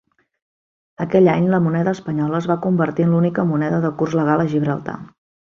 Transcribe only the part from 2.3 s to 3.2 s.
es va convertir en